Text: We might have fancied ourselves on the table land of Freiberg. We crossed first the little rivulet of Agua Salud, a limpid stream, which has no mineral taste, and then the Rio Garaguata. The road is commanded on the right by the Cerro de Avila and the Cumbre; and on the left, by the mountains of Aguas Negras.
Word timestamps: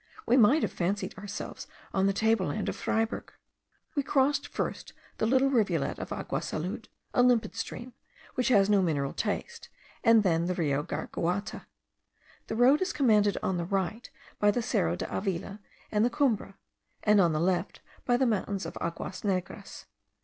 We 0.25 0.35
might 0.35 0.63
have 0.63 0.71
fancied 0.73 1.15
ourselves 1.15 1.67
on 1.93 2.07
the 2.07 2.11
table 2.11 2.47
land 2.47 2.69
of 2.69 2.75
Freiberg. 2.75 3.31
We 3.93 4.01
crossed 4.01 4.47
first 4.47 4.93
the 5.19 5.27
little 5.27 5.51
rivulet 5.51 5.99
of 5.99 6.11
Agua 6.11 6.39
Salud, 6.39 6.87
a 7.13 7.21
limpid 7.21 7.55
stream, 7.55 7.93
which 8.33 8.47
has 8.47 8.67
no 8.67 8.81
mineral 8.81 9.13
taste, 9.13 9.69
and 10.03 10.23
then 10.23 10.47
the 10.47 10.55
Rio 10.55 10.81
Garaguata. 10.81 11.67
The 12.47 12.55
road 12.55 12.81
is 12.81 12.93
commanded 12.93 13.37
on 13.43 13.57
the 13.57 13.65
right 13.65 14.09
by 14.39 14.49
the 14.49 14.63
Cerro 14.63 14.95
de 14.95 15.05
Avila 15.15 15.59
and 15.91 16.03
the 16.03 16.09
Cumbre; 16.09 16.55
and 17.03 17.21
on 17.21 17.31
the 17.31 17.39
left, 17.39 17.81
by 18.03 18.17
the 18.17 18.25
mountains 18.25 18.65
of 18.65 18.75
Aguas 18.81 19.23
Negras. 19.23 19.85